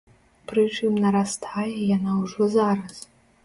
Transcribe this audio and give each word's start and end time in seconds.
Прычым 0.51 0.95
нарастае 1.03 1.77
яна 1.95 2.19
ўжо 2.25 2.51
зараз. 2.59 2.95